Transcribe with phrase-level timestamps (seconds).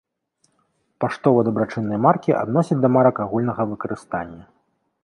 [1.05, 4.43] Паштова-дабрачынныя маркі адносяць да марак агульнага выкарыстання.